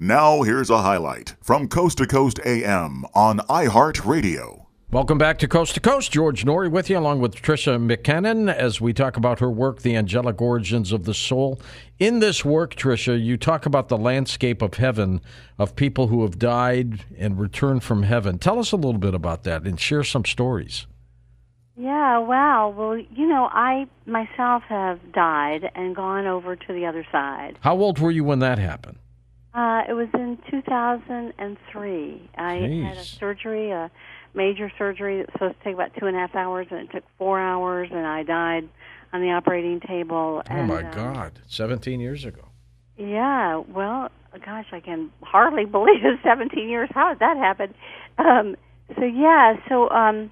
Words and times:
Now, 0.00 0.42
here's 0.42 0.70
a 0.70 0.82
highlight 0.82 1.34
from 1.42 1.66
Coast 1.66 1.98
to 1.98 2.06
Coast 2.06 2.38
AM 2.46 3.04
on 3.14 3.40
iHeartRadio. 3.48 4.66
Welcome 4.92 5.18
back 5.18 5.40
to 5.40 5.48
Coast 5.48 5.74
to 5.74 5.80
Coast. 5.80 6.12
George 6.12 6.44
Noory 6.44 6.70
with 6.70 6.88
you, 6.88 6.96
along 6.96 7.18
with 7.18 7.34
Tricia 7.34 7.84
McCannon, 7.84 8.48
as 8.48 8.80
we 8.80 8.92
talk 8.92 9.16
about 9.16 9.40
her 9.40 9.50
work, 9.50 9.82
The 9.82 9.96
Angelic 9.96 10.40
Origins 10.40 10.92
of 10.92 11.04
the 11.04 11.14
Soul. 11.14 11.60
In 11.98 12.20
this 12.20 12.44
work, 12.44 12.76
Tricia, 12.76 13.20
you 13.20 13.36
talk 13.36 13.66
about 13.66 13.88
the 13.88 13.98
landscape 13.98 14.62
of 14.62 14.74
heaven, 14.74 15.20
of 15.58 15.74
people 15.74 16.06
who 16.06 16.22
have 16.22 16.38
died 16.38 17.04
and 17.18 17.36
returned 17.36 17.82
from 17.82 18.04
heaven. 18.04 18.38
Tell 18.38 18.60
us 18.60 18.70
a 18.70 18.76
little 18.76 19.00
bit 19.00 19.14
about 19.14 19.42
that 19.42 19.64
and 19.64 19.80
share 19.80 20.04
some 20.04 20.24
stories. 20.24 20.86
Yeah, 21.76 22.20
wow. 22.20 22.68
Well, 22.68 22.96
you 22.98 23.26
know, 23.26 23.48
I 23.50 23.88
myself 24.06 24.62
have 24.68 25.00
died 25.12 25.72
and 25.74 25.96
gone 25.96 26.28
over 26.28 26.54
to 26.54 26.72
the 26.72 26.86
other 26.86 27.04
side. 27.10 27.58
How 27.62 27.76
old 27.76 27.98
were 27.98 28.12
you 28.12 28.22
when 28.22 28.38
that 28.38 28.60
happened? 28.60 28.98
Uh, 29.54 29.82
it 29.88 29.92
was 29.92 30.08
in 30.14 30.38
2003. 30.50 32.30
I 32.36 32.42
Jeez. 32.42 32.84
had 32.84 32.96
a 32.96 33.04
surgery, 33.04 33.70
a 33.70 33.90
major 34.34 34.70
surgery 34.78 35.18
that 35.18 35.26
was 35.26 35.32
supposed 35.32 35.58
to 35.58 35.64
take 35.64 35.74
about 35.74 35.90
two 35.98 36.06
and 36.06 36.16
a 36.16 36.20
half 36.20 36.34
hours, 36.34 36.66
and 36.70 36.80
it 36.80 36.92
took 36.92 37.04
four 37.16 37.40
hours, 37.40 37.88
and 37.90 38.06
I 38.06 38.22
died 38.22 38.68
on 39.12 39.22
the 39.22 39.30
operating 39.30 39.80
table. 39.80 40.42
Oh, 40.48 40.54
and, 40.54 40.68
my 40.68 40.82
um, 40.82 40.90
God. 40.92 41.38
17 41.48 41.98
years 42.00 42.24
ago. 42.24 42.42
Yeah, 42.98 43.62
well, 43.68 44.10
gosh, 44.44 44.66
I 44.72 44.80
can 44.80 45.10
hardly 45.22 45.64
believe 45.76 46.04
it's 46.04 46.22
17 46.22 46.68
years. 46.68 46.88
How 46.92 47.10
did 47.10 47.20
that 47.20 47.36
happen? 47.36 47.74
Um, 48.18 48.56
so 48.96 49.04
yeah, 49.04 49.54
so 49.68 49.88
um, 49.90 50.30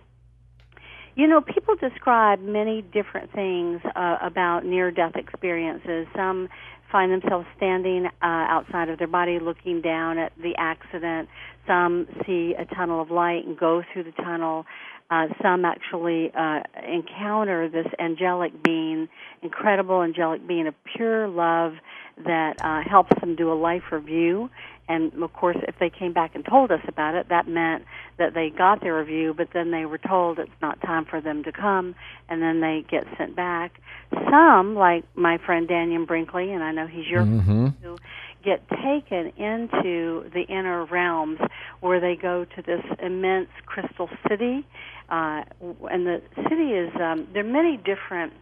you 1.16 1.26
know, 1.26 1.40
people 1.40 1.74
describe 1.76 2.40
many 2.40 2.82
different 2.82 3.32
things 3.32 3.80
uh, 3.96 4.18
about 4.22 4.64
near-death 4.64 5.16
experiences. 5.16 6.06
Some 6.14 6.48
find 6.92 7.10
themselves 7.10 7.46
standing 7.56 8.06
uh, 8.06 8.10
outside 8.22 8.90
of 8.90 8.98
their 8.98 9.08
body, 9.08 9.38
looking 9.40 9.80
down 9.80 10.18
at 10.18 10.32
the 10.36 10.54
accident. 10.58 11.28
Some 11.66 12.06
see 12.26 12.54
a 12.56 12.66
tunnel 12.66 13.00
of 13.00 13.10
light 13.10 13.46
and 13.46 13.58
go 13.58 13.82
through 13.92 14.04
the 14.04 14.12
tunnel. 14.12 14.66
Uh, 15.10 15.28
some 15.40 15.64
actually 15.64 16.30
uh, 16.36 16.60
encounter 16.86 17.68
this 17.68 17.86
angelic 17.98 18.62
being, 18.62 19.08
incredible 19.42 20.02
angelic 20.02 20.46
being 20.46 20.66
of 20.66 20.74
pure 20.96 21.28
love 21.28 21.74
that 22.24 22.54
uh, 22.62 22.82
helps 22.88 23.18
them 23.20 23.36
do 23.36 23.52
a 23.52 23.54
life 23.54 23.84
review. 23.90 24.50
And 24.88 25.22
of 25.22 25.32
course, 25.32 25.56
if 25.66 25.74
they 25.78 25.90
came 25.90 26.12
back 26.12 26.34
and 26.34 26.44
told 26.44 26.70
us 26.70 26.80
about 26.86 27.14
it, 27.14 27.28
that 27.28 27.48
meant 27.48 27.84
that 28.18 28.34
they 28.34 28.50
got 28.50 28.80
their 28.80 28.96
review, 28.96 29.34
but 29.36 29.48
then 29.52 29.70
they 29.70 29.84
were 29.84 29.98
told 29.98 30.38
it's 30.38 30.50
not 30.62 30.80
time 30.80 31.04
for 31.04 31.20
them 31.20 31.42
to 31.44 31.52
come, 31.52 31.94
and 32.28 32.40
then 32.40 32.60
they 32.60 32.84
get 32.88 33.04
sent 33.18 33.34
back. 33.34 33.72
Some, 34.30 34.76
like 34.76 35.04
my 35.16 35.38
friend 35.44 35.68
Dannion 35.68 36.06
Brinkley, 36.06 36.52
and 36.52 36.62
I 36.62 36.72
know 36.72 36.86
he's 36.86 37.06
your 37.08 37.26
Mm-hmm. 37.26 37.68
who 37.82 37.96
get 38.44 38.68
taken 38.68 39.32
into 39.36 40.30
the 40.32 40.44
inner 40.48 40.84
realms 40.86 41.38
where 41.80 42.00
they 42.00 42.14
go 42.14 42.44
to 42.44 42.62
this 42.62 42.82
immense 43.02 43.48
crystal 43.66 44.08
city 44.28 44.64
uh, 45.08 45.42
and 45.90 46.06
the 46.06 46.20
city 46.48 46.72
is 46.72 46.90
um, 47.00 47.26
there 47.32 47.44
are 47.44 47.48
many 47.48 47.76
different 47.76 48.32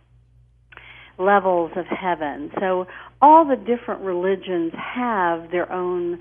levels 1.19 1.71
of 1.77 1.87
heaven 1.87 2.51
so 2.61 2.87
all 3.23 3.45
the 3.45 3.57
different 3.57 4.01
religions 4.03 4.73
have 4.75 5.51
their 5.51 5.71
own 5.73 6.19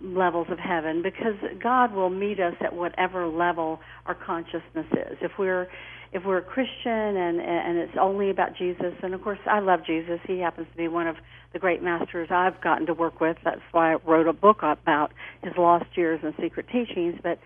levels 0.00 0.46
of 0.50 0.58
heaven 0.58 1.02
because 1.02 1.34
God 1.62 1.92
will 1.92 2.10
meet 2.10 2.40
us 2.40 2.54
at 2.60 2.74
whatever 2.74 3.26
level 3.26 3.80
our 4.06 4.14
consciousness 4.14 4.86
is 4.92 5.18
if 5.20 5.32
we're 5.38 5.68
if 6.12 6.24
we're 6.26 6.38
a 6.38 6.42
Christian 6.42 6.92
and 7.16 7.40
and 7.40 7.78
it's 7.78 7.96
only 8.00 8.30
about 8.30 8.56
Jesus, 8.56 8.92
and 9.02 9.14
of 9.14 9.22
course 9.22 9.38
I 9.46 9.60
love 9.60 9.80
Jesus. 9.86 10.20
He 10.26 10.38
happens 10.40 10.66
to 10.70 10.76
be 10.76 10.88
one 10.88 11.06
of 11.06 11.16
the 11.52 11.58
great 11.58 11.82
masters 11.82 12.28
I've 12.30 12.60
gotten 12.60 12.86
to 12.86 12.94
work 12.94 13.20
with. 13.20 13.36
That's 13.44 13.60
why 13.72 13.94
I 13.94 13.96
wrote 14.06 14.26
a 14.26 14.32
book 14.32 14.58
about 14.62 15.12
his 15.42 15.52
lost 15.56 15.86
years 15.94 16.20
and 16.22 16.34
secret 16.40 16.66
teachings. 16.70 17.18
But 17.22 17.38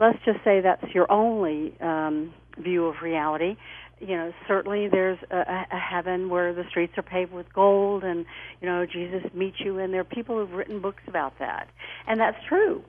let's 0.00 0.18
just 0.24 0.38
say 0.44 0.60
that's 0.62 0.94
your 0.94 1.10
only 1.12 1.76
um, 1.80 2.32
view 2.58 2.86
of 2.86 2.96
reality. 3.02 3.56
You 3.98 4.16
know, 4.16 4.32
certainly 4.46 4.88
there's 4.88 5.18
a, 5.30 5.36
a 5.36 5.78
heaven 5.78 6.28
where 6.28 6.52
the 6.52 6.64
streets 6.68 6.92
are 6.98 7.02
paved 7.02 7.32
with 7.32 7.50
gold, 7.52 8.04
and 8.04 8.26
you 8.60 8.68
know 8.68 8.84
Jesus 8.84 9.22
meets 9.34 9.56
you, 9.58 9.78
and 9.78 9.92
there 9.92 10.00
are 10.00 10.04
people 10.04 10.36
who've 10.36 10.52
written 10.56 10.82
books 10.82 11.02
about 11.08 11.38
that, 11.38 11.68
and 12.06 12.20
that's 12.20 12.36
true. 12.48 12.82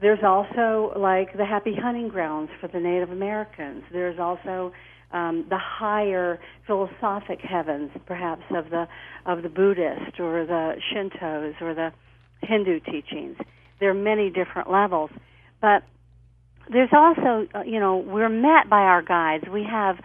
There's 0.00 0.22
also 0.24 0.92
like 0.98 1.36
the 1.36 1.44
happy 1.44 1.74
hunting 1.80 2.08
grounds 2.08 2.50
for 2.60 2.68
the 2.68 2.80
Native 2.80 3.10
Americans. 3.10 3.84
There's 3.92 4.18
also 4.18 4.72
um, 5.12 5.46
the 5.48 5.58
higher 5.58 6.38
philosophic 6.66 7.40
heavens, 7.40 7.90
perhaps 8.06 8.42
of 8.50 8.70
the 8.70 8.86
of 9.26 9.42
the 9.42 9.48
Buddhist 9.48 10.20
or 10.20 10.44
the 10.44 10.74
Shintos 10.92 11.60
or 11.60 11.74
the 11.74 11.92
Hindu 12.42 12.80
teachings. 12.80 13.36
There 13.80 13.90
are 13.90 13.94
many 13.94 14.30
different 14.30 14.70
levels, 14.70 15.10
but 15.60 15.82
there's 16.70 16.90
also 16.92 17.46
uh, 17.54 17.62
you 17.62 17.80
know 17.80 17.96
we're 17.96 18.28
met 18.28 18.68
by 18.68 18.82
our 18.82 19.02
guides. 19.02 19.44
We 19.52 19.64
have 19.68 19.96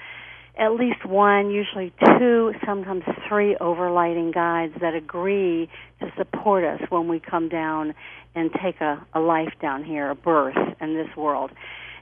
at 0.58 0.74
least 0.74 1.06
one, 1.06 1.50
usually 1.50 1.91
two, 2.19 2.53
sometimes 2.66 3.03
three 3.28 3.56
overlighting 3.59 4.34
guides 4.34 4.74
that 4.81 4.94
agree 4.94 5.68
to 6.00 6.12
support 6.18 6.64
us 6.64 6.81
when 6.90 7.08
we 7.08 7.19
come 7.19 7.50
down 7.50 7.96
and 8.36 8.52
take 8.64 8.80
a, 8.81 9.06
a 9.14 9.19
life 9.19 9.53
down 9.62 9.84
here, 9.84 10.09
a 10.09 10.16
birth 10.16 10.56
in 10.80 10.94
this 10.94 11.16
world. 11.18 11.52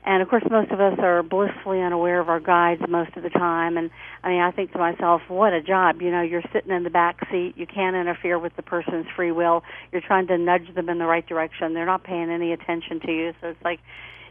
And 0.03 0.23
of 0.23 0.29
course, 0.29 0.43
most 0.49 0.71
of 0.71 0.81
us 0.81 0.97
are 0.99 1.21
blissfully 1.21 1.79
unaware 1.79 2.19
of 2.19 2.27
our 2.27 2.39
guides 2.39 2.81
most 2.89 3.15
of 3.15 3.23
the 3.23 3.29
time. 3.29 3.77
And 3.77 3.91
I 4.23 4.29
mean, 4.29 4.41
I 4.41 4.51
think 4.51 4.71
to 4.71 4.79
myself, 4.79 5.21
what 5.27 5.53
a 5.53 5.61
job. 5.61 6.01
You 6.01 6.09
know, 6.11 6.21
you're 6.21 6.43
sitting 6.51 6.71
in 6.71 6.83
the 6.83 6.89
back 6.89 7.19
seat. 7.29 7.53
You 7.55 7.67
can't 7.67 7.95
interfere 7.95 8.39
with 8.39 8.55
the 8.55 8.63
person's 8.63 9.05
free 9.15 9.31
will. 9.31 9.63
You're 9.91 10.01
trying 10.01 10.27
to 10.27 10.37
nudge 10.37 10.73
them 10.73 10.89
in 10.89 10.97
the 10.97 11.05
right 11.05 11.25
direction. 11.25 11.75
They're 11.75 11.85
not 11.85 12.03
paying 12.03 12.31
any 12.31 12.51
attention 12.51 12.99
to 13.01 13.11
you. 13.11 13.33
So 13.41 13.49
it's 13.49 13.63
like, 13.63 13.79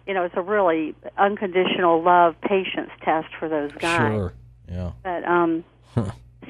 you 0.07 0.15
know, 0.15 0.25
it's 0.25 0.37
a 0.37 0.43
really 0.43 0.95
unconditional 1.19 2.03
love 2.03 2.35
patience 2.41 2.91
test 3.05 3.29
for 3.39 3.49
those 3.49 3.73
guys. 3.73 4.13
Sure. 4.13 4.33
Yeah. 4.71 4.93
But 5.03 5.25
um, 5.25 5.65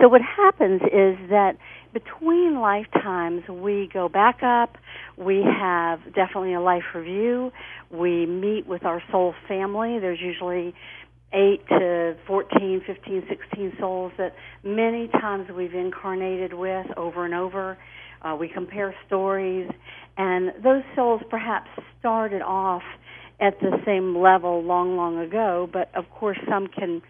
so 0.00 0.08
what 0.08 0.20
happens 0.22 0.82
is 0.82 1.16
that 1.30 1.56
between 1.92 2.60
lifetimes, 2.60 3.48
we 3.48 3.88
go 3.92 4.08
back 4.08 4.42
up. 4.42 4.76
We 5.16 5.42
have 5.42 6.00
definitely 6.14 6.54
a 6.54 6.60
life 6.60 6.84
review. 6.94 7.52
We 7.90 8.26
meet 8.26 8.66
with 8.66 8.84
our 8.84 9.02
soul 9.10 9.34
family. 9.48 9.98
There's 9.98 10.20
usually 10.20 10.74
eight 11.32 11.66
to 11.68 12.16
14, 12.26 12.82
15, 12.86 13.24
16 13.28 13.72
souls 13.78 14.12
that 14.18 14.34
many 14.64 15.08
times 15.08 15.48
we've 15.50 15.74
incarnated 15.74 16.54
with 16.54 16.86
over 16.96 17.24
and 17.24 17.34
over. 17.34 17.78
Uh, 18.22 18.36
we 18.38 18.48
compare 18.48 18.94
stories, 19.06 19.70
and 20.18 20.52
those 20.62 20.82
souls 20.94 21.22
perhaps 21.30 21.70
started 21.98 22.42
off 22.42 22.82
at 23.40 23.58
the 23.60 23.80
same 23.84 24.16
level 24.18 24.62
long, 24.62 24.96
long 24.96 25.18
ago, 25.18 25.68
but 25.72 25.90
of 25.94 26.08
course 26.10 26.38
some 26.48 26.66
can 26.66 27.02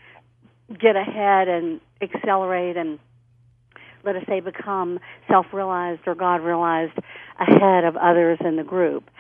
get 0.69 0.95
ahead 0.97 1.49
and 1.49 1.81
accelerate 2.01 2.77
and 2.77 2.99
let 4.05 4.17
us 4.17 4.23
say 4.29 4.41
become 4.41 4.99
self-realized 5.29 6.03
or 6.07 6.15
God-realized 6.15 6.97
ahead 7.39 7.85
of 7.85 7.97
others 7.97 8.39
in 8.45 8.57
the 8.57 8.63
group. 8.63 9.11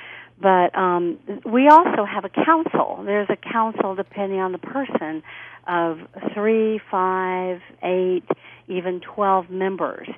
But 0.40 0.76
um, 0.76 1.18
we 1.44 1.68
also 1.68 2.04
have 2.04 2.24
a 2.24 2.30
council. 2.30 3.02
There's 3.04 3.28
a 3.28 3.36
council 3.36 3.94
depending 3.94 4.40
on 4.40 4.52
the 4.52 4.58
person 4.58 5.22
of 5.66 5.98
three, 6.32 6.80
five, 6.90 7.60
eight, 7.82 8.24
even 8.70 9.00
twelve 9.00 9.50
members, 9.50 10.08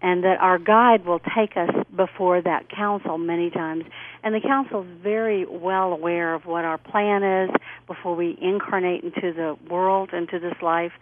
and 0.00 0.24
that 0.24 0.38
our 0.40 0.58
guide 0.58 1.04
will 1.04 1.20
take 1.36 1.56
us 1.56 1.70
before 1.94 2.40
that 2.40 2.68
council 2.70 3.18
many 3.18 3.50
times. 3.50 3.84
And 4.22 4.34
the 4.34 4.40
council 4.40 4.82
is 4.82 4.88
very 5.02 5.44
well 5.46 5.92
aware 5.92 6.34
of 6.34 6.46
what 6.46 6.64
our 6.64 6.78
plan 6.78 7.22
is 7.22 7.50
before 7.86 8.14
we 8.14 8.38
incarnate 8.40 9.04
into 9.04 9.32
the 9.32 9.56
world, 9.70 10.10
into 10.12 10.38
this 10.38 10.54
life. 10.62 10.92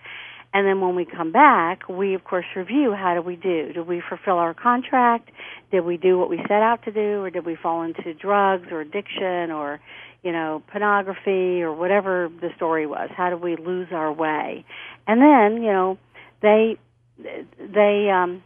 And 0.53 0.65
then 0.67 0.81
when 0.81 0.95
we 0.95 1.05
come 1.05 1.33
back, 1.33 1.89
we 1.89 2.15
of 2.15 2.23
course 2.23 2.45
review 2.55 2.95
how 2.95 3.15
did 3.15 3.25
we 3.25 3.35
do? 3.35 3.73
Did 3.73 3.89
we 3.89 4.01
fulfill 4.09 4.37
our 4.37 4.55
contract? 4.55 5.31
Did 5.73 5.81
we 5.81 5.97
do 5.97 6.17
what 6.17 6.31
we 6.31 6.39
set 6.43 6.63
out 6.63 6.85
to 6.85 6.93
do, 6.93 7.23
or 7.23 7.31
did 7.31 7.45
we 7.45 7.57
fall 7.57 7.83
into 7.83 8.15
drugs 8.15 8.69
or 8.71 8.81
addiction 8.81 9.51
or, 9.51 9.81
you 10.23 10.31
know, 10.31 10.63
pornography 10.71 11.61
or 11.61 11.75
whatever 11.75 12.31
the 12.41 12.51
story 12.55 12.87
was? 12.87 13.11
How 13.17 13.31
did 13.31 13.41
we 13.41 13.57
lose 13.57 13.89
our 13.91 14.13
way? 14.13 14.65
And 15.09 15.21
then, 15.21 15.61
you 15.61 15.73
know, 15.73 15.99
they 16.41 16.77
they 17.19 18.11
um, 18.11 18.43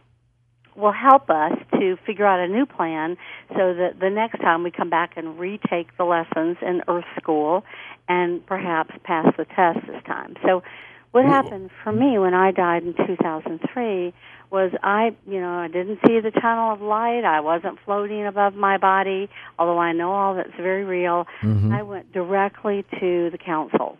will 0.75 0.91
help 0.91 1.29
us 1.29 1.57
to 1.79 1.97
figure 2.05 2.25
out 2.25 2.39
a 2.39 2.47
new 2.47 2.65
plan 2.65 3.17
so 3.49 3.73
that 3.73 3.99
the 3.99 4.09
next 4.09 4.39
time 4.39 4.63
we 4.63 4.71
come 4.71 4.89
back 4.89 5.13
and 5.17 5.39
retake 5.39 5.95
the 5.97 6.05
lessons 6.05 6.57
in 6.61 6.81
Earth 6.87 7.05
School 7.21 7.63
and 8.07 8.45
perhaps 8.45 8.91
pass 9.03 9.33
the 9.37 9.45
test 9.45 9.85
this 9.87 10.03
time. 10.05 10.35
So 10.45 10.63
what 11.11 11.25
happened 11.25 11.71
for 11.83 11.91
me 11.91 12.19
when 12.19 12.35
I 12.35 12.51
died 12.51 12.83
in 12.83 12.93
2003 12.93 14.13
was 14.51 14.71
I, 14.83 15.15
you 15.27 15.39
know, 15.39 15.53
I 15.53 15.67
didn't 15.67 15.99
see 16.05 16.19
the 16.19 16.31
tunnel 16.31 16.73
of 16.73 16.81
light. 16.81 17.23
I 17.23 17.39
wasn't 17.39 17.79
floating 17.83 18.25
above 18.25 18.53
my 18.53 18.77
body, 18.77 19.29
although 19.57 19.79
I 19.79 19.91
know 19.91 20.11
all 20.11 20.35
that's 20.35 20.55
very 20.55 20.83
real. 20.83 21.25
Mm-hmm. 21.41 21.73
I 21.73 21.81
went 21.83 22.11
directly 22.11 22.85
to 22.99 23.29
the 23.31 23.37
council. 23.37 23.97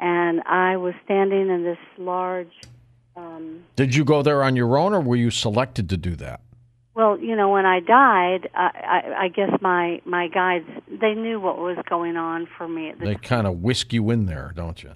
And 0.00 0.42
I 0.42 0.76
was 0.76 0.94
standing 1.04 1.48
in 1.48 1.64
this 1.64 1.78
large 1.96 2.52
um 3.18 3.64
Did 3.76 3.94
you 3.94 4.04
go 4.04 4.22
there 4.22 4.42
on 4.42 4.56
your 4.56 4.78
own, 4.78 4.94
or 4.94 5.00
were 5.00 5.16
you 5.16 5.30
selected 5.30 5.88
to 5.90 5.96
do 5.96 6.16
that? 6.16 6.40
Well, 6.94 7.16
you 7.18 7.36
know, 7.36 7.50
when 7.50 7.64
I 7.64 7.78
died, 7.78 8.48
I, 8.54 8.70
I, 8.74 9.24
I 9.24 9.28
guess 9.28 9.50
my 9.60 10.00
my 10.04 10.28
guides 10.28 10.66
they 10.88 11.14
knew 11.14 11.40
what 11.40 11.58
was 11.58 11.76
going 11.88 12.16
on 12.16 12.48
for 12.56 12.66
me 12.66 12.90
at 12.90 12.98
the 12.98 13.04
They 13.06 13.14
kind 13.14 13.46
of 13.46 13.58
whisk 13.58 13.92
you 13.92 14.10
in 14.10 14.26
there, 14.26 14.52
don't 14.54 14.82
you? 14.82 14.92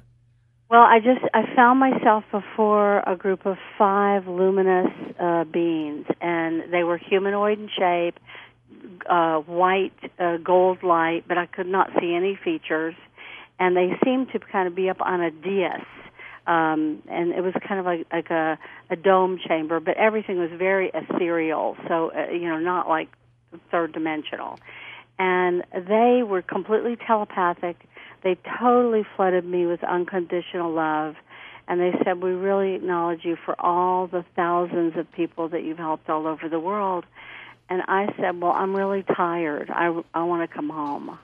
Well, 0.69 0.81
I 0.81 0.99
just 0.99 1.21
I 1.35 1.43
found 1.55 1.79
myself 1.79 2.25
before 2.33 3.01
a 3.01 3.15
group 3.15 3.45
of 3.45 3.57
five 3.79 4.27
luminous 4.27 4.91
uh, 5.21 5.45
beings, 5.45 6.07
and 6.21 6.73
they 6.73 6.83
were 6.83 6.97
humanoid 6.97 7.59
in 7.59 7.69
shape, 7.79 8.19
uh, 9.09 9.41
white 9.41 9.93
uh, 10.19 10.39
gold 10.39 10.83
light, 10.83 11.25
but 11.29 11.37
I 11.37 11.47
could 11.47 11.67
not 11.67 11.91
see 12.01 12.15
any 12.15 12.39
features, 12.43 12.95
and 13.61 13.77
they 13.77 13.91
seemed 14.03 14.33
to 14.33 14.39
kind 14.39 14.67
of 14.67 14.75
be 14.75 14.89
up 14.89 15.01
on 15.03 15.21
a 15.21 15.31
dais, 15.31 15.85
um, 16.47 17.03
and 17.09 17.33
it 17.33 17.43
was 17.43 17.55
kind 17.67 17.81
of 17.81 17.87
like 17.87 18.07
like 18.13 18.31
a, 18.31 18.59
a 18.91 18.97
dome 18.97 19.39
chamber, 19.47 19.81
but 19.81 19.97
everything 19.97 20.39
was 20.39 20.51
very 20.57 20.91
ethereal, 20.95 21.77
so 21.89 22.13
uh, 22.13 22.31
you 22.31 22.49
know 22.49 22.59
not 22.59 22.89
like 22.89 23.09
third 23.71 23.93
dimensional, 23.93 24.59
and 25.19 25.63
they 25.73 26.23
were 26.23 26.43
completely 26.43 26.97
telepathic 27.07 27.77
they 28.23 28.37
totally 28.61 29.05
flooded 29.17 29.45
me 29.45 29.67
with 29.67 29.83
unconditional 29.83 30.73
love. 30.73 31.17
And 31.69 31.81
they 31.81 31.93
said, 32.05 32.23
We 32.23 32.31
really 32.31 32.75
acknowledge 32.75 33.25
you 33.25 33.37
for 33.45 33.61
all 33.61 34.07
the 34.07 34.25
thousands 34.37 34.97
of 34.97 35.11
people 35.13 35.49
that 35.49 35.63
you've 35.65 35.79
helped 35.79 36.09
all 36.09 36.27
over 36.27 36.49
the 36.49 36.61
world. 36.61 37.05
And 37.69 37.83
I 37.89 38.07
said, 38.21 38.41
Well, 38.41 38.53
I'm 38.53 38.75
really 38.75 39.03
tired. 39.03 39.71
I, 39.71 40.01
I 40.15 40.25
want 40.25 40.49
to 40.49 40.55
come 40.55 40.69
home. 40.69 41.19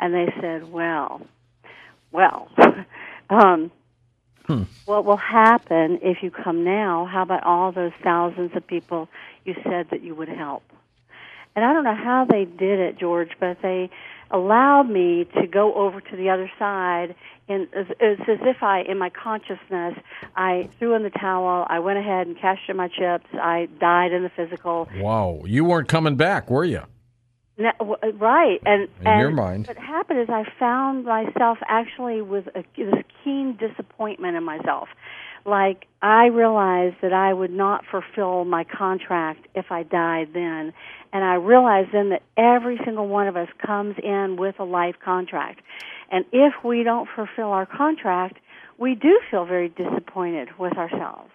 And 0.00 0.14
they 0.14 0.32
said, 0.40 0.70
Well, 0.70 1.22
well, 2.12 2.48
um, 3.30 3.70
hmm. 4.48 4.62
what 4.86 5.04
will 5.04 5.16
happen 5.16 6.00
if 6.02 6.22
you 6.22 6.32
come 6.32 6.64
now? 6.64 7.04
How 7.06 7.22
about 7.22 7.44
all 7.44 7.70
those 7.70 7.92
thousands 8.02 8.50
of 8.56 8.66
people 8.66 9.08
you 9.44 9.54
said 9.62 9.90
that 9.90 10.02
you 10.02 10.16
would 10.16 10.28
help? 10.28 10.64
And 11.54 11.64
I 11.64 11.72
don't 11.72 11.84
know 11.84 11.94
how 11.94 12.26
they 12.28 12.44
did 12.44 12.80
it, 12.80 12.98
George, 12.98 13.30
but 13.38 13.62
they 13.62 13.90
allowed 14.30 14.90
me 14.90 15.26
to 15.40 15.46
go 15.46 15.74
over 15.74 16.00
to 16.00 16.16
the 16.16 16.30
other 16.30 16.50
side 16.58 17.14
and 17.48 17.66
it's 17.72 18.20
as 18.28 18.38
if 18.42 18.62
I, 18.62 18.80
in 18.82 18.98
my 18.98 19.08
consciousness, 19.08 19.94
I 20.36 20.68
threw 20.78 20.94
in 20.94 21.02
the 21.02 21.10
towel. 21.10 21.66
I 21.68 21.78
went 21.78 21.98
ahead 21.98 22.26
and 22.26 22.38
cashed 22.38 22.68
in 22.68 22.76
my 22.76 22.88
chips. 22.88 23.26
I 23.32 23.68
died 23.80 24.12
in 24.12 24.22
the 24.22 24.28
physical. 24.28 24.86
Wow, 24.96 25.42
you 25.46 25.64
weren't 25.64 25.88
coming 25.88 26.16
back, 26.16 26.50
were 26.50 26.64
you? 26.64 26.82
No, 27.58 27.96
right, 28.20 28.60
and 28.64 28.82
in 29.00 29.06
and 29.06 29.20
your 29.20 29.30
mind, 29.32 29.66
what 29.66 29.76
happened 29.76 30.20
is 30.20 30.28
I 30.28 30.44
found 30.60 31.04
myself 31.04 31.58
actually 31.66 32.22
with 32.22 32.46
a, 32.54 32.62
this 32.76 32.94
keen 33.24 33.58
disappointment 33.58 34.36
in 34.36 34.44
myself. 34.44 34.88
Like 35.44 35.86
I 36.00 36.26
realized 36.26 36.96
that 37.02 37.12
I 37.12 37.32
would 37.32 37.50
not 37.50 37.84
fulfill 37.90 38.44
my 38.44 38.62
contract 38.62 39.48
if 39.56 39.72
I 39.72 39.82
died 39.82 40.28
then, 40.34 40.72
and 41.12 41.24
I 41.24 41.34
realized 41.34 41.88
then 41.92 42.10
that 42.10 42.22
every 42.36 42.78
single 42.84 43.08
one 43.08 43.26
of 43.26 43.36
us 43.36 43.48
comes 43.64 43.96
in 44.00 44.36
with 44.38 44.60
a 44.60 44.64
life 44.64 44.94
contract. 45.04 45.60
And 46.12 46.24
if 46.32 46.54
we 46.64 46.84
don't 46.84 47.08
fulfill 47.16 47.48
our 47.48 47.66
contract, 47.66 48.38
we 48.78 48.94
do 48.94 49.20
feel 49.32 49.44
very 49.46 49.68
disappointed 49.68 50.50
with 50.58 50.74
ourselves. 50.76 51.32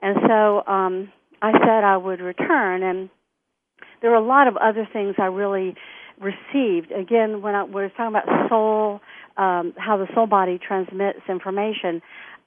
And 0.00 0.16
so 0.26 0.66
um, 0.66 1.12
I 1.40 1.52
said 1.52 1.84
I 1.84 1.96
would 1.96 2.20
return, 2.20 2.82
and 2.82 3.10
there 4.02 4.10
were 4.10 4.16
a 4.16 4.26
lot 4.26 4.48
of 4.48 4.56
other 4.56 4.86
things 4.92 5.14
I 5.18 5.26
really 5.26 5.74
received. 6.20 6.92
Again, 6.92 7.40
when 7.40 7.54
I, 7.54 7.62
was 7.62 7.90
talking 7.96 8.14
about 8.14 8.48
soul, 8.50 9.00
um, 9.36 9.72
how 9.78 9.96
the 9.96 10.06
soul 10.14 10.26
body 10.26 10.58
transmits 10.58 11.20
information, 11.28 12.02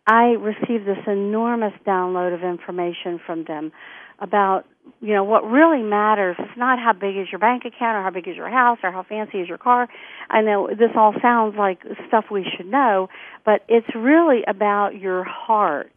I 0.06 0.36
received 0.38 0.86
this 0.86 1.00
enormous 1.08 1.74
download 1.88 2.36
of 2.36 2.44
information 2.44 3.20
from 3.26 3.46
them 3.46 3.72
about 4.20 4.66
you 5.02 5.14
know 5.14 5.24
what 5.24 5.44
really 5.44 5.82
matters. 5.82 6.36
Is 6.40 6.46
not 6.56 6.78
how 6.78 6.94
big 6.94 7.18
is 7.18 7.28
your 7.32 7.40
bank 7.40 7.64
account 7.66 7.98
or 7.98 8.04
how 8.04 8.12
big 8.12 8.28
is 8.28 8.36
your 8.36 8.52
house 8.52 8.78
or 8.84 8.92
how 8.92 9.02
fancy 9.02 9.40
is 9.40 9.50
your 9.50 9.58
car. 9.58 9.90
I 10.30 10.42
know 10.42 10.68
this 10.70 10.92
all 10.96 11.14
sounds 11.22 11.56
like 11.58 11.80
stuff 12.08 12.26
we 12.30 12.46
should 12.56 12.68
know 12.68 13.10
but 13.46 13.62
it's 13.70 13.88
really 13.96 14.42
about 14.48 15.00
your 15.00 15.24
heart 15.24 15.94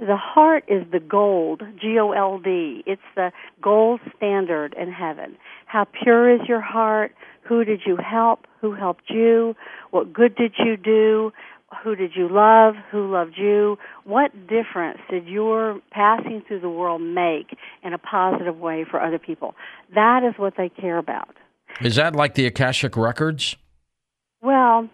the 0.00 0.16
heart 0.16 0.64
is 0.66 0.84
the 0.90 1.00
gold 1.00 1.62
g 1.80 1.98
o 1.98 2.12
l 2.12 2.38
d 2.38 2.82
it's 2.86 3.02
the 3.14 3.30
gold 3.62 4.00
standard 4.16 4.74
in 4.80 4.90
heaven 4.90 5.36
how 5.66 5.84
pure 6.02 6.34
is 6.34 6.40
your 6.48 6.60
heart 6.60 7.12
who 7.42 7.64
did 7.64 7.80
you 7.86 7.96
help 7.96 8.46
who 8.60 8.74
helped 8.74 9.08
you 9.08 9.54
what 9.90 10.12
good 10.12 10.34
did 10.34 10.54
you 10.58 10.76
do 10.76 11.30
who 11.84 11.94
did 11.94 12.12
you 12.16 12.28
love? 12.28 12.74
Who 12.90 13.10
loved 13.10 13.34
you? 13.36 13.78
What 14.04 14.32
difference 14.48 14.98
did 15.08 15.26
your 15.26 15.80
passing 15.90 16.42
through 16.46 16.60
the 16.60 16.68
world 16.68 17.00
make 17.00 17.56
in 17.82 17.92
a 17.92 17.98
positive 17.98 18.58
way 18.58 18.84
for 18.88 19.00
other 19.00 19.18
people? 19.18 19.54
That 19.94 20.22
is 20.24 20.34
what 20.36 20.54
they 20.56 20.68
care 20.68 20.98
about. 20.98 21.36
Is 21.80 21.96
that 21.96 22.16
like 22.16 22.34
the 22.34 22.46
Akashic 22.46 22.96
Records? 22.96 23.56
Well, 24.42 24.88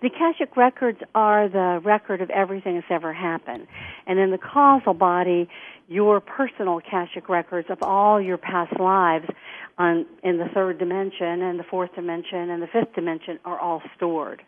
the 0.00 0.08
Akashic 0.08 0.56
Records 0.56 0.98
are 1.14 1.48
the 1.48 1.80
record 1.84 2.20
of 2.20 2.30
everything 2.30 2.74
that's 2.74 2.86
ever 2.90 3.12
happened. 3.12 3.66
And 4.06 4.18
in 4.18 4.30
the 4.30 4.38
causal 4.38 4.94
body, 4.94 5.48
your 5.88 6.20
personal 6.20 6.78
Akashic 6.78 7.28
records 7.28 7.68
of 7.70 7.78
all 7.82 8.20
your 8.20 8.38
past 8.38 8.78
lives 8.78 9.26
on 9.78 10.06
in 10.22 10.38
the 10.38 10.46
third 10.54 10.78
dimension 10.78 11.42
and 11.42 11.58
the 11.58 11.64
fourth 11.64 11.94
dimension 11.94 12.50
and 12.50 12.62
the 12.62 12.66
fifth 12.66 12.94
dimension 12.94 13.38
are 13.44 13.58
all 13.58 13.82
stored. 13.96 14.42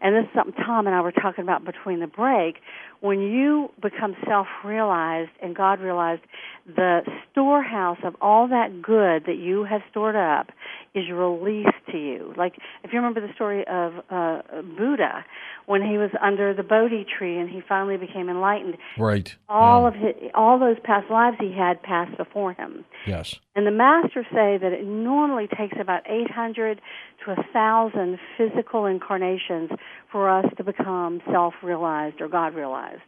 And 0.00 0.16
this 0.16 0.24
is 0.24 0.30
something 0.34 0.54
Tom 0.64 0.86
and 0.88 0.96
I 0.96 1.00
were 1.00 1.12
talking 1.12 1.44
about 1.44 1.64
between 1.64 2.00
the 2.00 2.08
break. 2.08 2.56
When 3.00 3.20
you 3.20 3.70
become 3.80 4.16
self 4.26 4.48
realized 4.64 5.30
and 5.40 5.54
God 5.54 5.80
realized, 5.80 6.22
the 6.66 7.02
storehouse 7.30 7.98
of 8.02 8.16
all 8.20 8.48
that 8.48 8.82
good 8.82 9.26
that 9.26 9.38
you 9.38 9.64
have 9.64 9.80
stored 9.90 10.16
up 10.16 10.50
is 10.94 11.04
released 11.10 11.68
to 11.90 11.98
you. 11.98 12.34
Like, 12.36 12.54
if 12.84 12.92
you 12.92 12.98
remember 12.98 13.20
the 13.20 13.32
story 13.34 13.64
of 13.66 13.94
uh, 14.10 14.42
Buddha, 14.76 15.24
when 15.66 15.82
he 15.82 15.96
was 15.96 16.10
under 16.20 16.52
the 16.54 16.62
Bodhi 16.62 17.06
tree 17.18 17.38
and 17.38 17.48
he 17.48 17.60
finally 17.66 17.96
became 17.96 18.28
enlightened. 18.28 18.76
Right. 18.98 19.34
All 19.48 19.82
yeah. 19.82 19.88
of 19.88 19.94
his, 19.94 20.30
all 20.34 20.58
those 20.58 20.76
past 20.84 21.10
lives 21.10 21.36
he 21.40 21.52
had 21.52 21.82
passed 21.82 22.16
before 22.16 22.52
him. 22.52 22.84
Yes. 23.06 23.36
And 23.54 23.66
the 23.66 23.70
masters 23.70 24.26
say 24.32 24.58
that 24.58 24.72
it 24.72 24.84
normally 24.84 25.46
takes 25.46 25.76
about 25.80 26.02
800 26.08 26.80
to 27.24 27.30
a 27.30 27.36
1,000 27.36 28.18
physical 28.36 28.86
incarnations 28.86 29.70
for 30.10 30.28
us 30.28 30.46
to 30.56 30.64
become 30.64 31.20
self-realized 31.30 32.20
or 32.20 32.28
God-realized. 32.28 33.02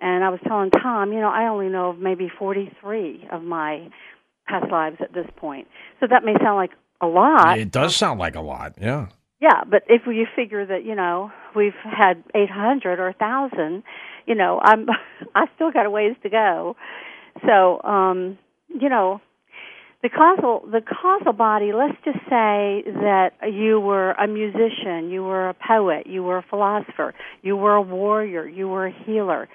And 0.00 0.22
I 0.22 0.28
was 0.28 0.38
telling 0.46 0.70
Tom, 0.70 1.12
you 1.12 1.20
know, 1.20 1.28
I 1.28 1.48
only 1.48 1.68
know 1.68 1.90
of 1.90 1.98
maybe 1.98 2.30
43 2.38 3.28
of 3.32 3.42
my 3.42 3.88
past 4.46 4.70
lives 4.70 4.96
at 5.00 5.12
this 5.12 5.26
point. 5.36 5.66
So 6.00 6.06
that 6.08 6.24
may 6.24 6.34
sound 6.42 6.56
like 6.56 6.70
a 7.00 7.06
lot. 7.06 7.58
It 7.58 7.70
does 7.70 7.94
sound 7.94 8.18
like 8.18 8.34
a 8.34 8.40
lot, 8.40 8.74
yeah. 8.80 9.08
Yeah, 9.40 9.62
but 9.68 9.84
if 9.88 10.02
you 10.06 10.26
figure 10.34 10.66
that, 10.66 10.84
you 10.84 10.94
know, 10.94 11.30
we've 11.54 11.72
had 11.84 12.24
800 12.34 12.98
or 12.98 13.14
1,000, 13.18 13.84
you 14.26 14.34
know, 14.34 14.60
I'm 14.62 14.88
I 15.34 15.46
still 15.54 15.70
got 15.70 15.86
a 15.86 15.90
ways 15.90 16.16
to 16.22 16.28
go. 16.28 16.76
So, 17.46 17.80
um, 17.82 18.38
you 18.68 18.88
know, 18.88 19.20
the 20.02 20.08
causal 20.08 20.62
the 20.70 20.80
causal 20.80 21.32
body 21.32 21.72
let's 21.72 21.96
just 22.04 22.18
say 22.28 22.84
that 22.86 23.30
you 23.50 23.80
were 23.80 24.12
a 24.12 24.28
musician 24.28 25.10
you 25.10 25.24
were 25.24 25.48
a 25.48 25.54
poet 25.54 26.06
you 26.06 26.22
were 26.22 26.38
a 26.38 26.44
philosopher 26.48 27.14
you 27.42 27.56
were 27.56 27.74
a 27.74 27.82
warrior 27.82 28.46
you 28.46 28.68
were 28.68 28.86
a 28.86 28.92
healer 29.04 29.48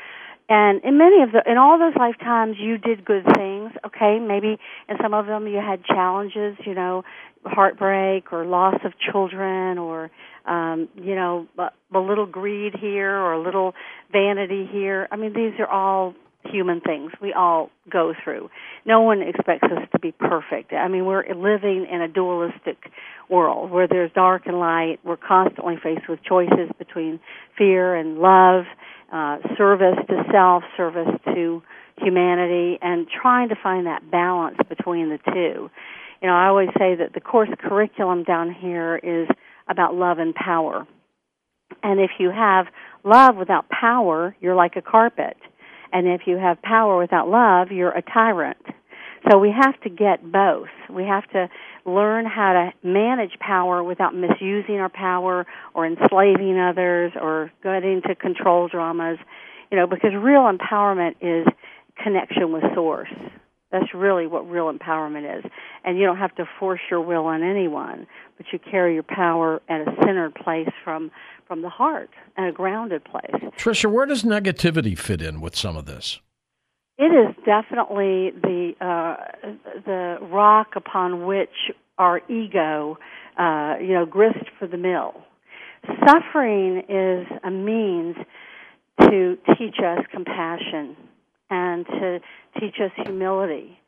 and 0.49 0.83
in 0.83 0.97
many 0.97 1.21
of 1.23 1.31
the 1.31 1.41
in 1.49 1.57
all 1.57 1.79
those 1.79 1.95
lifetimes 1.97 2.57
you 2.59 2.77
did 2.77 3.05
good 3.05 3.25
things 3.35 3.71
okay? 3.85 4.19
Maybe 4.19 4.57
in 4.89 4.97
some 5.01 5.13
of 5.13 5.25
them 5.25 5.47
you 5.47 5.57
had 5.57 5.83
challenges 5.85 6.57
you 6.65 6.73
know 6.73 7.03
heartbreak 7.45 8.31
or 8.31 8.45
loss 8.45 8.79
of 8.85 8.93
children 8.99 9.77
or 9.77 10.11
um 10.45 10.89
you 10.95 11.15
know 11.15 11.47
a, 11.57 11.69
a 11.93 11.99
little 11.99 12.25
greed 12.25 12.73
here 12.79 13.15
or 13.15 13.33
a 13.33 13.41
little 13.41 13.73
vanity 14.11 14.67
here. 14.71 15.07
I 15.11 15.15
mean 15.15 15.33
these 15.33 15.53
are 15.59 15.67
all 15.67 16.13
human 16.45 16.81
things 16.81 17.11
we 17.21 17.33
all 17.33 17.69
go 17.89 18.13
through 18.23 18.49
no 18.85 19.01
one 19.01 19.21
expects 19.21 19.63
us 19.63 19.87
to 19.91 19.99
be 19.99 20.11
perfect 20.11 20.73
i 20.73 20.87
mean 20.87 21.05
we're 21.05 21.25
living 21.33 21.87
in 21.89 22.01
a 22.01 22.07
dualistic 22.07 22.77
world 23.29 23.71
where 23.71 23.87
there's 23.87 24.11
dark 24.13 24.43
and 24.45 24.59
light 24.59 24.99
we're 25.03 25.17
constantly 25.17 25.75
faced 25.81 26.07
with 26.09 26.19
choices 26.23 26.69
between 26.77 27.19
fear 27.57 27.95
and 27.95 28.17
love 28.19 28.65
uh, 29.13 29.37
service 29.55 29.97
to 30.09 30.23
self, 30.31 30.63
service 30.75 31.07
to 31.25 31.61
humanity, 31.97 32.79
and 32.81 33.07
trying 33.07 33.49
to 33.49 33.55
find 33.61 33.85
that 33.85 34.09
balance 34.09 34.57
between 34.67 35.09
the 35.09 35.19
two. 35.31 35.69
You 36.21 36.27
know, 36.27 36.33
I 36.33 36.47
always 36.47 36.69
say 36.79 36.95
that 36.95 37.13
the 37.13 37.21
course 37.21 37.49
curriculum 37.59 38.23
down 38.23 38.51
here 38.51 38.97
is 38.97 39.27
about 39.69 39.93
love 39.93 40.17
and 40.17 40.33
power. 40.33 40.87
And 41.83 41.99
if 41.99 42.11
you 42.17 42.31
have 42.31 42.67
love 43.03 43.35
without 43.35 43.69
power, 43.69 44.35
you're 44.41 44.55
like 44.55 44.75
a 44.77 44.81
carpet. 44.81 45.37
And 45.93 46.07
if 46.07 46.21
you 46.25 46.37
have 46.37 46.61
power 46.61 46.97
without 46.97 47.29
love, 47.29 47.71
you're 47.71 47.91
a 47.91 48.01
tyrant. 48.01 48.57
So 49.31 49.37
we 49.37 49.51
have 49.57 49.79
to 49.81 49.89
get 49.89 50.29
both. 50.29 50.67
We 50.89 51.05
have 51.05 51.29
to 51.31 51.47
learn 51.85 52.25
how 52.25 52.53
to 52.53 52.87
manage 52.87 53.39
power 53.39 53.83
without 53.83 54.13
misusing 54.13 54.79
our 54.79 54.89
power 54.89 55.45
or 55.73 55.85
enslaving 55.85 56.59
others 56.59 57.13
or 57.19 57.51
getting 57.63 58.01
into 58.03 58.15
control 58.15 58.67
dramas. 58.67 59.19
You 59.71 59.77
know, 59.77 59.87
because 59.87 60.11
real 60.13 60.51
empowerment 60.51 61.15
is 61.21 61.47
connection 62.03 62.51
with 62.51 62.63
source. 62.75 63.13
That's 63.71 63.93
really 63.93 64.27
what 64.27 64.49
real 64.49 64.71
empowerment 64.71 65.39
is. 65.39 65.51
And 65.85 65.97
you 65.97 66.05
don't 66.05 66.17
have 66.17 66.33
to 66.35 66.45
force 66.59 66.79
your 66.89 67.01
will 67.01 67.25
on 67.25 67.43
anyone, 67.43 68.07
but 68.37 68.45
you 68.53 68.59
carry 68.59 68.93
your 68.93 69.03
power 69.03 69.61
at 69.67 69.81
a 69.81 69.95
centered 70.01 70.33
place 70.35 70.69
from 70.83 71.11
from 71.45 71.61
the 71.61 71.69
heart 71.69 72.09
and 72.37 72.47
a 72.47 72.51
grounded 72.53 73.03
place. 73.03 73.51
Tricia, 73.57 73.91
where 73.91 74.05
does 74.05 74.23
negativity 74.23 74.97
fit 74.97 75.21
in 75.21 75.41
with 75.41 75.57
some 75.57 75.75
of 75.75 75.85
this? 75.85 76.21
It 76.97 77.11
is 77.11 77.35
definitely 77.45 78.31
the 78.41 78.73
uh, 78.79 79.49
the 79.85 80.17
rock 80.21 80.75
upon 80.75 81.25
which 81.25 81.49
our 81.97 82.21
ego, 82.29 82.97
uh, 83.37 83.75
you 83.81 83.93
know, 83.93 84.05
grist 84.05 84.45
for 84.57 84.67
the 84.67 84.77
mill. 84.77 85.13
Suffering 86.07 86.83
is 86.87 87.27
a 87.43 87.51
means 87.51 88.15
to 89.01 89.37
teach 89.57 89.75
us 89.83 90.05
compassion 90.11 90.95
and 91.49 91.85
to 91.85 92.19
teach 92.59 92.75
us 92.83 92.91
humility, 92.95 93.79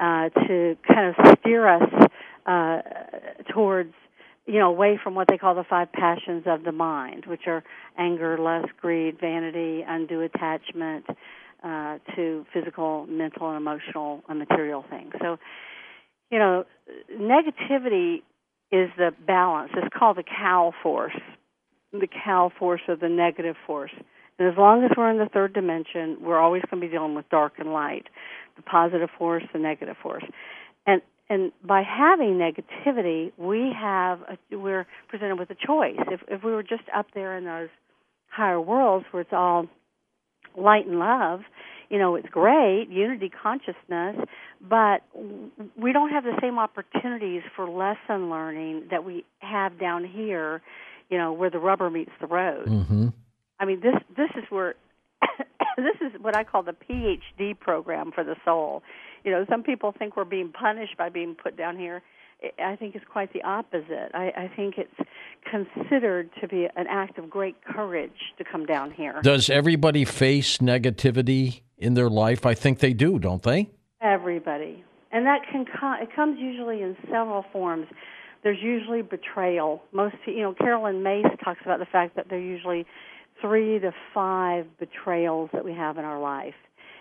uh, 0.00 0.28
to 0.46 0.76
kind 0.86 1.14
of 1.14 1.38
steer 1.38 1.68
us 1.68 2.08
uh, 2.46 2.82
towards, 3.52 3.94
you 4.46 4.58
know, 4.58 4.68
away 4.68 4.98
from 5.02 5.14
what 5.14 5.28
they 5.28 5.38
call 5.38 5.54
the 5.54 5.64
five 5.64 5.92
passions 5.92 6.44
of 6.46 6.64
the 6.64 6.72
mind, 6.72 7.24
which 7.26 7.42
are 7.46 7.62
anger, 7.98 8.36
lust, 8.38 8.68
greed, 8.80 9.18
vanity, 9.20 9.84
undue 9.86 10.20
attachment 10.22 11.06
uh, 11.62 11.98
to 12.14 12.44
physical, 12.52 13.06
mental, 13.06 13.48
and 13.48 13.56
emotional 13.56 14.22
and 14.28 14.38
material 14.38 14.84
things. 14.90 15.12
So, 15.20 15.38
you 16.30 16.38
know, 16.38 16.64
negativity 17.12 18.22
is 18.70 18.90
the 18.98 19.12
balance. 19.26 19.70
It's 19.76 19.94
called 19.96 20.16
the 20.16 20.24
cow 20.24 20.72
force, 20.82 21.16
the 21.92 22.08
cow 22.08 22.50
force 22.58 22.80
or 22.88 22.96
the 22.96 23.08
negative 23.08 23.56
force. 23.66 23.92
And 24.38 24.48
as 24.48 24.58
long 24.58 24.82
as 24.84 24.90
we're 24.96 25.10
in 25.10 25.18
the 25.18 25.28
third 25.32 25.54
dimension, 25.54 26.18
we're 26.20 26.40
always 26.40 26.62
going 26.68 26.80
to 26.80 26.86
be 26.86 26.92
dealing 26.92 27.14
with 27.14 27.28
dark 27.30 27.54
and 27.58 27.72
light, 27.72 28.08
the 28.56 28.62
positive 28.62 29.10
force, 29.18 29.44
the 29.52 29.58
negative 29.58 29.96
force. 30.02 30.24
And 30.86 31.02
and 31.30 31.52
by 31.62 31.82
having 31.82 32.38
negativity, 32.38 33.32
we 33.38 33.72
have 33.74 34.20
a, 34.22 34.56
we're 34.56 34.86
presented 35.08 35.38
with 35.38 35.50
a 35.50 35.54
choice. 35.54 35.98
If 36.10 36.20
if 36.28 36.44
we 36.44 36.52
were 36.52 36.62
just 36.62 36.84
up 36.94 37.06
there 37.14 37.36
in 37.36 37.44
those 37.44 37.68
higher 38.28 38.60
worlds 38.60 39.06
where 39.10 39.22
it's 39.22 39.32
all 39.32 39.66
light 40.56 40.86
and 40.86 40.98
love, 40.98 41.40
you 41.88 41.98
know, 41.98 42.16
it's 42.16 42.28
great, 42.28 42.88
unity 42.90 43.30
consciousness, 43.30 44.16
but 44.60 45.02
we 45.76 45.92
don't 45.92 46.10
have 46.10 46.24
the 46.24 46.36
same 46.40 46.58
opportunities 46.58 47.42
for 47.54 47.68
lesson 47.68 48.30
learning 48.30 48.88
that 48.90 49.04
we 49.04 49.24
have 49.38 49.78
down 49.78 50.04
here, 50.04 50.62
you 51.08 51.18
know, 51.18 51.32
where 51.32 51.50
the 51.50 51.58
rubber 51.58 51.90
meets 51.90 52.12
the 52.20 52.26
road. 52.26 52.66
Mm-hmm. 52.66 53.08
I 53.58 53.64
mean, 53.64 53.80
this 53.80 53.94
this 54.16 54.30
is 54.36 54.44
where 54.50 54.74
this 55.76 55.96
is 56.00 56.20
what 56.20 56.36
I 56.36 56.44
call 56.44 56.62
the 56.62 56.72
PhD 56.74 57.58
program 57.58 58.12
for 58.12 58.24
the 58.24 58.36
soul. 58.44 58.82
You 59.24 59.30
know, 59.32 59.46
some 59.48 59.62
people 59.62 59.92
think 59.98 60.16
we're 60.16 60.24
being 60.24 60.52
punished 60.52 60.96
by 60.96 61.08
being 61.08 61.34
put 61.34 61.56
down 61.56 61.78
here. 61.78 62.02
I 62.62 62.76
think 62.76 62.94
it's 62.94 63.04
quite 63.10 63.32
the 63.32 63.42
opposite. 63.42 64.10
I, 64.12 64.32
I 64.36 64.50
think 64.54 64.74
it's 64.76 65.08
considered 65.50 66.30
to 66.40 66.48
be 66.48 66.68
an 66.76 66.86
act 66.88 67.18
of 67.18 67.30
great 67.30 67.56
courage 67.64 68.34
to 68.38 68.44
come 68.44 68.66
down 68.66 68.90
here. 68.90 69.20
Does 69.22 69.48
everybody 69.48 70.04
face 70.04 70.58
negativity 70.58 71.62
in 71.78 71.94
their 71.94 72.10
life? 72.10 72.44
I 72.44 72.54
think 72.54 72.80
they 72.80 72.92
do, 72.92 73.18
don't 73.18 73.42
they? 73.42 73.70
Everybody, 74.02 74.84
and 75.10 75.24
that 75.26 75.40
can 75.50 75.64
come. 75.64 75.96
It 76.02 76.14
comes 76.14 76.38
usually 76.38 76.82
in 76.82 76.96
several 77.04 77.44
forms. 77.50 77.86
There's 78.42 78.60
usually 78.60 79.00
betrayal. 79.00 79.82
Most, 79.92 80.16
you 80.26 80.42
know, 80.42 80.52
Caroline 80.52 81.02
Myss 81.02 81.24
talks 81.42 81.60
about 81.64 81.78
the 81.78 81.86
fact 81.86 82.16
that 82.16 82.28
there 82.28 82.38
usually 82.38 82.84
three 83.44 83.78
to 83.78 83.92
five 84.14 84.64
betrayals 84.78 85.50
that 85.52 85.62
we 85.62 85.74
have 85.74 85.98
in 85.98 86.04
our 86.04 86.18
life. 86.18 86.54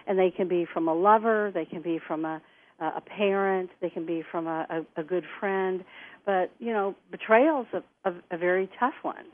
And 0.05 0.19
they 0.19 0.29
can 0.29 0.49
be 0.49 0.65
from 0.73 0.89
a 0.89 0.93
lover, 0.93 1.51
they 1.53 1.63
can 1.63 1.81
be 1.81 1.99
from 2.05 2.25
a, 2.25 2.41
a 2.81 2.99
parent, 2.99 3.69
they 3.81 3.89
can 3.89 4.05
be 4.05 4.23
from 4.29 4.47
a, 4.47 4.67
a, 4.69 5.01
a 5.01 5.03
good 5.03 5.23
friend. 5.39 5.85
But, 6.25 6.51
you 6.59 6.73
know, 6.73 6.95
betrayal 7.11 7.61
is 7.61 7.81
a, 8.03 8.09
a, 8.09 8.13
a 8.31 8.37
very 8.37 8.69
tough 8.77 8.95
one. 9.03 9.25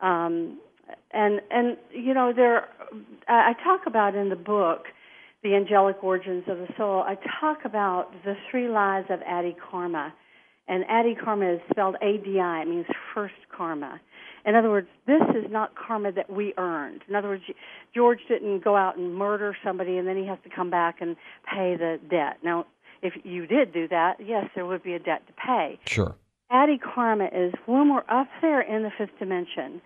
Um, 0.00 0.60
and, 1.12 1.40
and, 1.50 1.76
you 1.90 2.14
know, 2.14 2.32
there, 2.34 2.68
I 3.26 3.54
talk 3.64 3.82
about 3.86 4.14
in 4.14 4.28
the 4.28 4.36
book, 4.36 4.84
The 5.42 5.56
Angelic 5.56 6.04
Origins 6.04 6.44
of 6.46 6.58
the 6.58 6.68
Soul, 6.76 7.02
I 7.02 7.16
talk 7.40 7.64
about 7.64 8.12
the 8.24 8.34
three 8.50 8.68
lies 8.68 9.06
of 9.10 9.20
Adi 9.22 9.56
Karma. 9.70 10.14
And 10.66 10.84
Adi 10.88 11.14
Karma 11.14 11.54
is 11.54 11.60
spelled 11.70 11.96
A-D-I, 12.00 12.62
it 12.62 12.68
means 12.68 12.86
first 13.14 13.34
karma. 13.54 14.00
In 14.46 14.54
other 14.54 14.70
words, 14.70 14.88
this 15.06 15.22
is 15.34 15.50
not 15.50 15.74
karma 15.74 16.12
that 16.12 16.30
we 16.30 16.54
earned. 16.58 17.02
In 17.08 17.14
other 17.14 17.28
words, 17.28 17.44
George 17.94 18.20
didn't 18.28 18.62
go 18.62 18.76
out 18.76 18.96
and 18.96 19.14
murder 19.14 19.56
somebody 19.64 19.96
and 19.96 20.06
then 20.06 20.16
he 20.16 20.26
has 20.26 20.38
to 20.44 20.50
come 20.50 20.70
back 20.70 21.00
and 21.00 21.16
pay 21.50 21.76
the 21.76 21.98
debt. 22.10 22.38
Now, 22.42 22.66
if 23.02 23.14
you 23.24 23.46
did 23.46 23.72
do 23.72 23.88
that, 23.88 24.16
yes, 24.24 24.48
there 24.54 24.66
would 24.66 24.82
be 24.82 24.94
a 24.94 24.98
debt 24.98 25.26
to 25.26 25.32
pay. 25.34 25.78
Sure. 25.86 26.14
Adi 26.50 26.78
karma 26.78 27.26
is 27.26 27.52
when 27.66 27.92
we're 27.92 28.04
up 28.08 28.28
there 28.40 28.60
in 28.60 28.82
the 28.82 28.90
fifth 28.96 29.18
dimension 29.18 29.80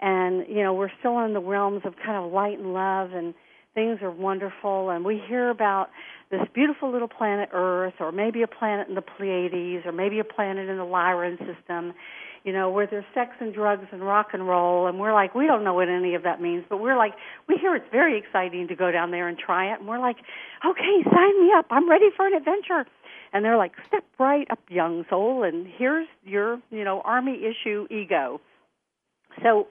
and, 0.00 0.46
you 0.48 0.62
know, 0.62 0.74
we're 0.74 0.90
still 0.98 1.18
in 1.20 1.32
the 1.32 1.40
realms 1.40 1.82
of 1.84 1.94
kind 1.96 2.22
of 2.22 2.32
light 2.32 2.58
and 2.58 2.74
love 2.74 3.12
and 3.12 3.34
things 3.74 4.00
are 4.02 4.10
wonderful 4.10 4.90
and 4.90 5.04
we 5.04 5.20
hear 5.28 5.50
about 5.50 5.90
this 6.30 6.40
beautiful 6.54 6.90
little 6.90 7.08
planet 7.08 7.50
Earth 7.52 7.94
or 8.00 8.12
maybe 8.12 8.42
a 8.42 8.46
planet 8.46 8.88
in 8.88 8.94
the 8.94 9.02
Pleiades 9.02 9.84
or 9.86 9.92
maybe 9.92 10.18
a 10.18 10.24
planet 10.24 10.68
in 10.68 10.78
the 10.78 10.84
Lyran 10.84 11.38
system 11.38 11.94
you 12.44 12.52
know, 12.52 12.70
where 12.70 12.86
there's 12.86 13.04
sex 13.14 13.30
and 13.40 13.54
drugs 13.54 13.86
and 13.92 14.02
rock 14.02 14.30
and 14.32 14.48
roll, 14.48 14.88
and 14.88 14.98
we're 14.98 15.14
like, 15.14 15.34
we 15.34 15.46
don't 15.46 15.62
know 15.62 15.74
what 15.74 15.88
any 15.88 16.14
of 16.14 16.24
that 16.24 16.40
means, 16.40 16.64
but 16.68 16.78
we're 16.78 16.96
like, 16.96 17.12
we 17.48 17.56
hear 17.56 17.76
it's 17.76 17.86
very 17.92 18.18
exciting 18.18 18.66
to 18.68 18.74
go 18.74 18.90
down 18.90 19.10
there 19.12 19.28
and 19.28 19.38
try 19.38 19.72
it, 19.72 19.78
and 19.78 19.88
we're 19.88 20.00
like, 20.00 20.16
okay, 20.66 21.04
sign 21.04 21.40
me 21.40 21.52
up, 21.56 21.66
I'm 21.70 21.88
ready 21.88 22.08
for 22.16 22.26
an 22.26 22.34
adventure. 22.34 22.84
And 23.32 23.44
they're 23.44 23.56
like, 23.56 23.72
step 23.86 24.04
right 24.18 24.46
up, 24.50 24.58
young 24.68 25.04
soul, 25.08 25.44
and 25.44 25.66
here's 25.66 26.08
your, 26.24 26.58
you 26.70 26.84
know, 26.84 27.00
army 27.04 27.40
issue 27.44 27.86
ego. 27.90 28.40
So, 29.42 29.68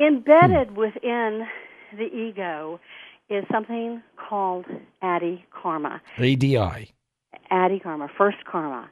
embedded 0.00 0.76
within 0.76 1.46
the 1.96 2.04
ego 2.04 2.78
is 3.30 3.44
something 3.52 4.02
called 4.16 4.66
Adi 5.02 5.44
Karma. 5.50 6.00
ADI. 6.18 6.92
Adi 7.50 7.78
Karma, 7.80 8.08
first 8.16 8.38
karma. 8.50 8.88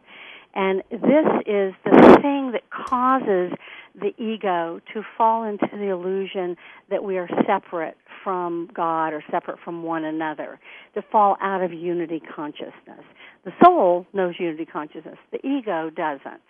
And 0.55 0.83
this 0.91 1.27
is 1.47 1.75
the 1.85 2.19
thing 2.23 2.53
that 2.53 2.63
causes 2.71 3.53
the 3.95 4.15
ego 4.19 4.81
to 4.95 5.03
fall 5.17 5.45
into 5.45 5.69
the 5.71 5.91
illusion 5.91 6.57
that 6.91 7.05
we 7.05 7.19
are 7.19 7.29
separate 7.47 7.97
from 8.25 8.69
God 8.75 9.13
or 9.13 9.23
separate 9.31 9.59
from 9.63 9.83
one 9.83 10.05
another, 10.05 10.59
to 10.95 11.03
fall 11.03 11.37
out 11.41 11.63
of 11.63 11.73
unity 11.73 12.21
consciousness. 12.21 13.05
The 13.45 13.53
soul 13.63 14.07
knows 14.13 14.35
unity 14.39 14.65
consciousness, 14.65 15.19
the 15.31 15.47
ego 15.47 15.91
doesn't. 15.91 16.43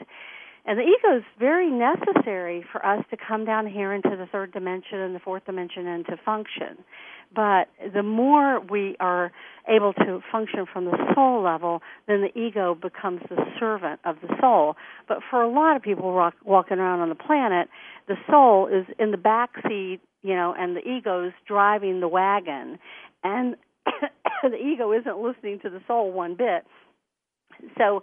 And 0.67 0.81
the 0.81 0.83
ego 0.83 1.17
is 1.17 1.23
very 1.39 1.71
necessary 1.71 2.65
for 2.73 2.85
us 2.85 3.05
to 3.11 3.17
come 3.17 3.45
down 3.45 3.69
here 3.69 3.93
into 3.93 4.11
the 4.11 4.27
third 4.27 4.53
dimension 4.53 4.99
and 4.99 5.15
the 5.15 5.21
fourth 5.21 5.45
dimension 5.47 5.87
and 5.87 6.05
to 6.07 6.17
function. 6.25 6.79
But 7.35 7.69
the 7.95 8.03
more 8.03 8.59
we 8.61 8.97
are 8.99 9.31
able 9.69 9.93
to 9.93 10.21
function 10.33 10.67
from 10.73 10.87
the 10.87 10.97
soul 11.15 11.43
level, 11.43 11.83
then 12.09 12.23
the 12.23 12.37
ego 12.39 12.75
becomes 12.75 13.21
the 13.29 13.37
servant 13.61 14.01
of 14.05 14.17
the 14.21 14.35
soul. 14.41 14.77
But 15.07 15.19
for 15.31 15.41
a 15.41 15.49
lot 15.49 15.77
of 15.77 15.83
people 15.83 16.13
rock, 16.13 16.35
walking 16.45 16.79
around 16.79 17.01
on 17.01 17.11
the 17.11 17.15
planet, 17.15 17.69
the 18.09 18.17
soul 18.29 18.67
is 18.67 18.87
in 18.99 19.13
the 19.13 19.17
back 19.17 19.51
seat, 19.69 20.01
you 20.23 20.35
know, 20.35 20.53
and 20.59 20.77
the 20.77 20.89
ego's 20.89 21.33
driving 21.47 22.01
the 22.01 22.09
wagon. 22.09 22.81
And 23.23 23.55
the 24.43 24.57
ego 24.57 24.93
isn't 24.93 25.19
listening 25.19 25.61
to 25.61 25.71
the 25.71 25.81
soul 25.87 26.11
one 26.11 26.35
bit. 26.35 26.65
So 27.79 28.03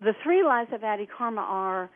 the 0.00 0.14
three 0.22 0.44
lies 0.44 0.68
of 0.72 0.82
Adi 0.82 1.06
Karma 1.06 1.40
are 1.40 1.90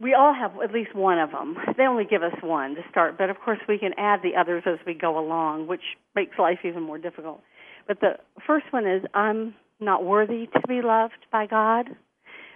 we 0.00 0.14
all 0.14 0.34
have 0.34 0.52
at 0.62 0.72
least 0.72 0.94
one 0.94 1.18
of 1.18 1.30
them. 1.30 1.56
They 1.76 1.84
only 1.84 2.04
give 2.04 2.22
us 2.22 2.34
one 2.42 2.74
to 2.74 2.82
start, 2.90 3.16
but 3.16 3.30
of 3.30 3.38
course 3.40 3.58
we 3.66 3.78
can 3.78 3.92
add 3.96 4.20
the 4.22 4.38
others 4.38 4.64
as 4.66 4.78
we 4.86 4.94
go 4.94 5.18
along, 5.18 5.68
which 5.68 5.80
makes 6.14 6.38
life 6.38 6.58
even 6.64 6.82
more 6.82 6.98
difficult. 6.98 7.40
But 7.88 8.00
the 8.00 8.18
first 8.46 8.66
one 8.72 8.86
is 8.86 9.02
I'm 9.14 9.54
not 9.80 10.04
worthy 10.04 10.48
to 10.52 10.60
be 10.68 10.82
loved 10.82 11.24
by 11.32 11.46
God 11.46 11.86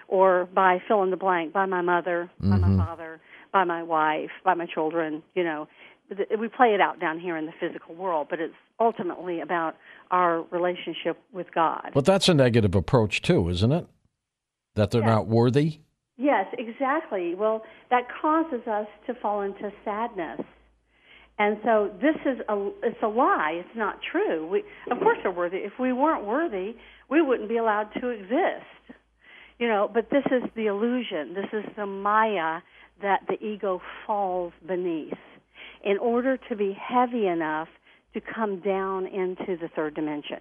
or 0.08 0.48
by 0.52 0.82
fill 0.86 1.02
in 1.02 1.10
the 1.10 1.16
blank, 1.16 1.52
by 1.52 1.66
my 1.66 1.80
mother, 1.80 2.30
mm-hmm. 2.40 2.50
by 2.50 2.56
my 2.58 2.68
mm-hmm. 2.68 2.78
father, 2.78 3.20
by 3.52 3.64
my 3.64 3.82
wife, 3.82 4.30
by 4.44 4.54
my 4.54 4.66
children, 4.66 5.22
you 5.34 5.44
know. 5.44 5.68
We 6.10 6.48
play 6.48 6.74
it 6.74 6.80
out 6.80 6.98
down 6.98 7.20
here 7.20 7.36
in 7.36 7.46
the 7.46 7.52
physical 7.60 7.94
world, 7.94 8.26
but 8.28 8.40
it's 8.40 8.54
ultimately 8.80 9.40
about 9.40 9.76
our 10.10 10.42
relationship 10.50 11.16
with 11.32 11.46
God. 11.54 11.92
But 11.94 12.04
that's 12.04 12.28
a 12.28 12.34
negative 12.34 12.74
approach 12.74 13.22
too, 13.22 13.48
isn't 13.48 13.70
it? 13.70 13.86
That 14.80 14.90
they're 14.90 15.02
yeah. 15.02 15.16
not 15.16 15.26
worthy? 15.26 15.80
Yes, 16.16 16.46
exactly. 16.56 17.34
Well, 17.34 17.64
that 17.90 18.04
causes 18.22 18.66
us 18.66 18.86
to 19.06 19.14
fall 19.20 19.42
into 19.42 19.70
sadness. 19.84 20.40
And 21.38 21.58
so 21.62 21.90
this 22.00 22.16
is 22.24 22.40
a 22.48 22.70
it's 22.82 23.02
a 23.02 23.08
lie. 23.08 23.60
It's 23.60 23.76
not 23.76 23.98
true. 24.10 24.48
We 24.48 24.62
of 24.90 24.98
course 24.98 25.18
are 25.24 25.32
worthy. 25.32 25.58
If 25.58 25.72
we 25.78 25.92
weren't 25.92 26.24
worthy, 26.24 26.76
we 27.10 27.20
wouldn't 27.20 27.50
be 27.50 27.58
allowed 27.58 27.90
to 28.00 28.08
exist. 28.08 28.98
You 29.58 29.68
know, 29.68 29.90
but 29.92 30.08
this 30.10 30.24
is 30.26 30.48
the 30.56 30.66
illusion. 30.66 31.34
This 31.34 31.52
is 31.52 31.64
the 31.76 31.84
maya 31.84 32.60
that 33.02 33.20
the 33.28 33.42
ego 33.44 33.82
falls 34.06 34.54
beneath 34.66 35.12
in 35.84 35.98
order 35.98 36.38
to 36.48 36.56
be 36.56 36.74
heavy 36.80 37.26
enough 37.26 37.68
to 38.14 38.20
come 38.20 38.60
down 38.60 39.06
into 39.06 39.58
the 39.60 39.68
third 39.76 39.94
dimension. 39.94 40.40